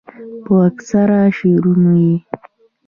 پۀ 0.43 0.53
اکثره 0.69 1.21
شعرونو 1.37 1.91
ئې 2.01 2.15